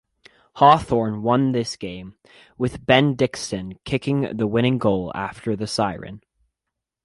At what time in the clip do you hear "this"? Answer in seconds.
1.51-1.75